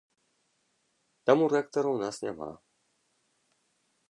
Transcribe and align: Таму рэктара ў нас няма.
Таму 1.31 1.43
рэктара 1.55 1.89
ў 1.93 1.97
нас 2.07 2.15
няма. 2.25 2.51